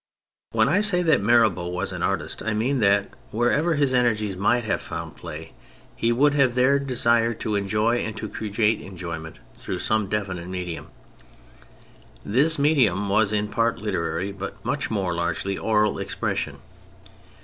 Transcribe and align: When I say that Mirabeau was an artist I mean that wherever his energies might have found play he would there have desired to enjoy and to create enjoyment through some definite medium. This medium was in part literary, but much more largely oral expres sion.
When 0.51 0.67
I 0.67 0.81
say 0.81 1.03
that 1.03 1.21
Mirabeau 1.21 1.67
was 1.67 1.93
an 1.93 2.01
artist 2.01 2.41
I 2.41 2.53
mean 2.53 2.79
that 2.79 3.11
wherever 3.29 3.75
his 3.75 3.93
energies 3.93 4.35
might 4.35 4.63
have 4.63 4.81
found 4.81 5.15
play 5.15 5.53
he 5.95 6.11
would 6.11 6.33
there 6.33 6.79
have 6.79 6.87
desired 6.87 7.39
to 7.41 7.53
enjoy 7.55 7.97
and 7.97 8.17
to 8.17 8.27
create 8.27 8.81
enjoyment 8.81 9.39
through 9.55 9.77
some 9.77 10.07
definite 10.07 10.47
medium. 10.47 10.87
This 12.25 12.57
medium 12.57 13.09
was 13.09 13.31
in 13.31 13.49
part 13.49 13.77
literary, 13.77 14.31
but 14.31 14.65
much 14.65 14.89
more 14.89 15.13
largely 15.13 15.55
oral 15.55 15.99
expres 15.99 16.39
sion. 16.39 16.57